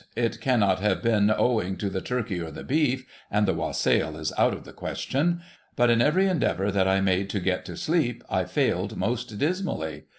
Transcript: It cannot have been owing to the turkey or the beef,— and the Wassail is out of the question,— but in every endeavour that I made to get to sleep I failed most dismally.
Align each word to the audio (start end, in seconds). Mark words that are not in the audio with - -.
It 0.15 0.41
cannot 0.41 0.79
have 0.79 1.03
been 1.03 1.29
owing 1.29 1.77
to 1.77 1.87
the 1.87 2.01
turkey 2.01 2.41
or 2.41 2.49
the 2.49 2.63
beef,— 2.63 3.05
and 3.29 3.47
the 3.47 3.53
Wassail 3.53 4.17
is 4.17 4.33
out 4.35 4.51
of 4.51 4.63
the 4.65 4.73
question,— 4.73 5.41
but 5.75 5.91
in 5.91 6.01
every 6.01 6.25
endeavour 6.25 6.71
that 6.71 6.87
I 6.87 7.01
made 7.01 7.29
to 7.29 7.39
get 7.39 7.65
to 7.65 7.77
sleep 7.77 8.23
I 8.27 8.45
failed 8.45 8.97
most 8.97 9.37
dismally. 9.37 10.05